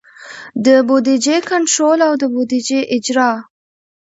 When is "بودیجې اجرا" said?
2.33-3.31